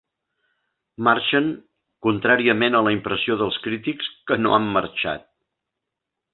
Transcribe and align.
Marxen, 1.07 1.51
contràriament 2.07 2.79
a 2.79 2.83
la 2.87 2.95
impressió 2.97 3.39
dels 3.43 3.61
crítics 3.69 4.11
que 4.31 4.41
no 4.43 4.59
han 4.59 4.69
marxat. 4.81 5.31